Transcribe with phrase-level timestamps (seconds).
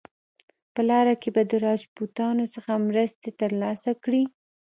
[0.73, 4.23] په لاره کې به د راجپوتانو څخه مرستې ترلاسه کړي.